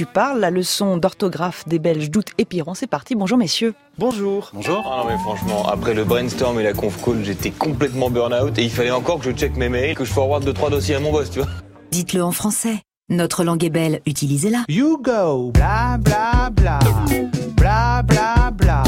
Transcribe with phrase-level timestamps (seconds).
[0.00, 2.72] Tu parles, la leçon d'orthographe des Belges d'août et Piron.
[2.72, 3.14] C'est parti.
[3.14, 3.74] Bonjour messieurs.
[3.98, 4.50] Bonjour.
[4.54, 4.82] Bonjour.
[4.90, 8.62] Ah non mais franchement, après le brainstorm et la conf call, j'étais complètement burn-out et
[8.62, 11.00] il fallait encore que je check mes mails, que je forward deux trois dossiers à
[11.00, 11.50] mon boss, tu vois.
[11.90, 12.78] Dites-le en français.
[13.10, 14.64] Notre langue est belle, utilisez-la.
[14.70, 16.78] You go, bla bla bla,
[17.58, 18.82] bla bla bla,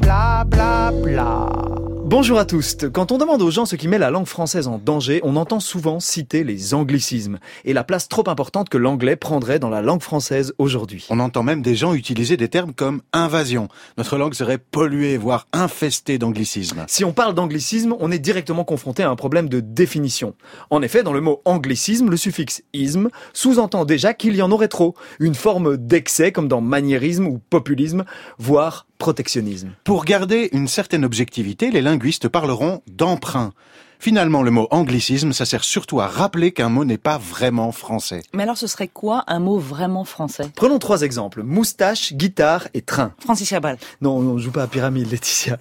[0.00, 1.89] bla bla bla.
[2.10, 2.76] Bonjour à tous.
[2.92, 5.60] Quand on demande aux gens ce qui met la langue française en danger, on entend
[5.60, 10.02] souvent citer les anglicismes et la place trop importante que l'anglais prendrait dans la langue
[10.02, 11.06] française aujourd'hui.
[11.10, 13.68] On entend même des gens utiliser des termes comme invasion.
[13.96, 16.84] Notre langue serait polluée, voire infestée d'anglicismes.
[16.88, 20.34] Si on parle d'anglicisme, on est directement confronté à un problème de définition.
[20.70, 24.66] En effet, dans le mot anglicisme, le suffixe isme sous-entend déjà qu'il y en aurait
[24.66, 28.04] trop, une forme d'excès comme dans maniérisme ou populisme,
[28.36, 29.72] voire protectionnisme.
[29.82, 33.52] Pour garder une certaine objectivité, les linguistes parleront d'emprunt.
[33.98, 38.22] Finalement, le mot anglicisme, ça sert surtout à rappeler qu'un mot n'est pas vraiment français.
[38.32, 40.50] Mais alors ce serait quoi un mot vraiment français?
[40.56, 41.42] Prenons trois exemples.
[41.42, 43.12] Moustache, guitare et train.
[43.18, 43.76] Francis Chabal.
[44.00, 45.58] Non, on joue pas à pyramide, Laetitia.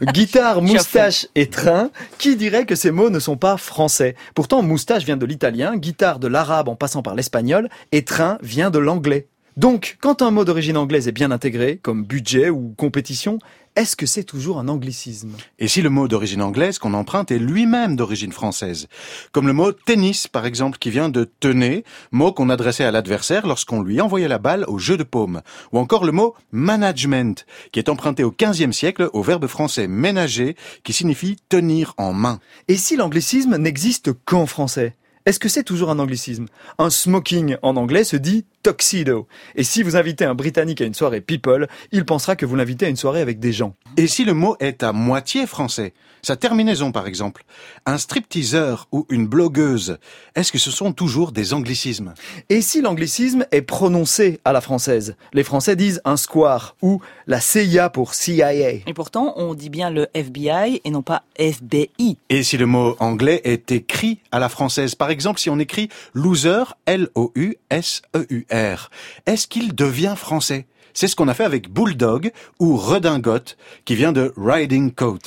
[0.00, 1.90] guitare, moustache et train.
[2.16, 4.16] Qui dirait que ces mots ne sont pas français?
[4.34, 8.70] Pourtant, moustache vient de l'italien, guitare de l'arabe en passant par l'espagnol, et train vient
[8.70, 9.28] de l'anglais.
[9.58, 13.38] Donc, quand un mot d'origine anglaise est bien intégré, comme budget ou compétition,
[13.76, 15.32] est-ce que c'est toujours un anglicisme?
[15.58, 18.88] Et si le mot d'origine anglaise qu'on emprunte est lui-même d'origine française?
[19.30, 23.46] Comme le mot tennis, par exemple, qui vient de tenez, mot qu'on adressait à l'adversaire
[23.46, 25.42] lorsqu'on lui envoyait la balle au jeu de paume.
[25.72, 30.56] Ou encore le mot management, qui est emprunté au XVe siècle au verbe français ménager,
[30.82, 32.40] qui signifie tenir en main.
[32.68, 34.96] Et si l'anglicisme n'existe qu'en français?
[35.24, 36.46] Est-ce que c'est toujours un anglicisme?
[36.78, 39.26] Un smoking en anglais se dit tuxedo.
[39.54, 42.86] Et si vous invitez un Britannique à une soirée people, il pensera que vous l'invitez
[42.86, 43.74] à une soirée avec des gens.
[43.96, 47.44] Et si le mot est à moitié français Sa terminaison par exemple.
[47.84, 49.98] Un stripteaseur ou une blogueuse,
[50.36, 52.14] est-ce que ce sont toujours des anglicismes?
[52.48, 55.16] Et si l'anglicisme est prononcé à la française?
[55.32, 58.52] Les Français disent un square ou la CIA pour CIA.
[58.52, 62.18] Et pourtant, on dit bien le FBI et non pas FBI.
[62.28, 64.94] Et si le mot anglais est écrit à la française?
[64.94, 68.46] Par exemple, si on écrit loser, L-O-U-S-E-U.
[68.52, 68.90] R.
[69.26, 70.66] Est-ce qu'il devient français?
[70.94, 75.20] C'est ce qu'on a fait avec Bulldog ou Redingote, qui vient de Riding Coat.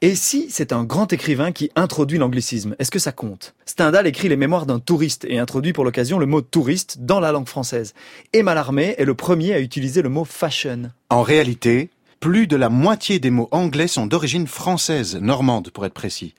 [0.00, 3.54] Et si c'est un grand écrivain qui introduit l'anglicisme, est-ce que ça compte?
[3.66, 7.30] Stendhal écrit les mémoires d'un touriste et introduit pour l'occasion le mot touriste dans la
[7.30, 7.94] langue française.
[8.32, 10.90] Et Mallarmé est le premier à utiliser le mot fashion.
[11.08, 11.90] En réalité,
[12.22, 16.34] plus de la moitié des mots anglais sont d'origine française, normande pour être précis.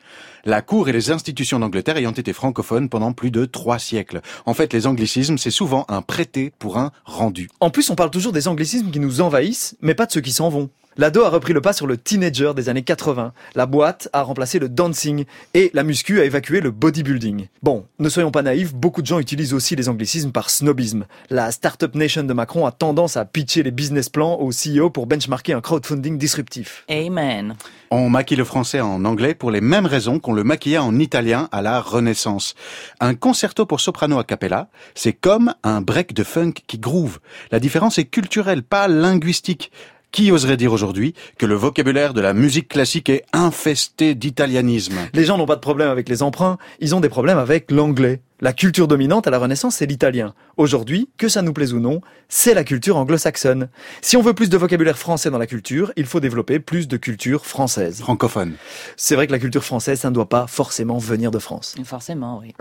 [0.45, 4.21] La cour et les institutions d'Angleterre ayant été francophones pendant plus de trois siècles.
[4.45, 7.49] En fait, les anglicismes, c'est souvent un prêté pour un rendu.
[7.59, 10.31] En plus, on parle toujours des anglicismes qui nous envahissent, mais pas de ceux qui
[10.31, 10.69] s'en vont.
[10.95, 13.33] L'ado a repris le pas sur le teenager des années 80.
[13.55, 17.47] La boîte a remplacé le dancing et la muscu a évacué le bodybuilding.
[17.63, 21.05] Bon, ne soyons pas naïfs, beaucoup de gens utilisent aussi les anglicismes par snobisme.
[21.31, 25.07] La Startup Nation de Macron a tendance à pitcher les business plans au CEO pour
[25.07, 26.85] benchmarker un crowdfunding disruptif.
[26.89, 27.55] Amen.
[27.89, 31.49] On maquille le français en anglais pour les mêmes raisons qu'on le maquilla en italien
[31.51, 32.53] à la Renaissance.
[32.99, 37.19] Un concerto pour soprano a cappella, c'est comme un break de funk qui groove.
[37.51, 39.71] La différence est culturelle, pas linguistique.
[40.13, 44.93] Qui oserait dire aujourd'hui que le vocabulaire de la musique classique est infesté d'italianisme?
[45.11, 48.21] Les gens n'ont pas de problème avec les emprunts, ils ont des problèmes avec l'anglais.
[48.39, 50.35] La culture dominante à la Renaissance, c'est l'italien.
[50.55, 53.69] Aujourd'hui, que ça nous plaise ou non, c'est la culture anglo-saxonne.
[54.01, 56.97] Si on veut plus de vocabulaire français dans la culture, il faut développer plus de
[56.97, 58.01] culture française.
[58.01, 58.53] Francophone.
[58.95, 61.73] C'est vrai que la culture française, ça ne doit pas forcément venir de France.
[61.85, 62.53] Forcément, oui.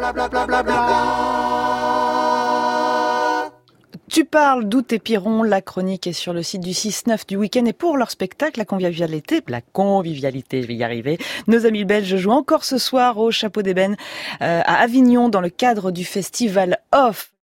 [4.13, 7.65] Tu parles d'août et Piron, la chronique est sur le site du 6-9 du week-end
[7.65, 12.17] et pour leur spectacle, la convivialité, la convivialité, je vais y arriver, nos amis belges
[12.17, 13.97] jouent encore ce soir au Chapeau d'ébène
[14.43, 17.33] euh, à Avignon dans le cadre du festival Off.